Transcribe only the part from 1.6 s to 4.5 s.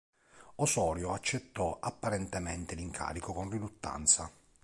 apparentemente l'incarico con riluttanza.